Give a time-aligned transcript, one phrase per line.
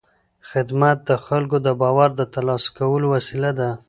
[0.49, 3.69] خدمت د خلکو د باور د ترلاسه کولو وسیله ده.